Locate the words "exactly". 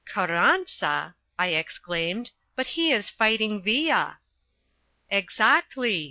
5.11-5.99